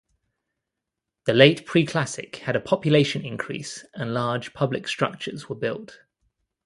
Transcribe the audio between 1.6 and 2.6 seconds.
Preclassic had a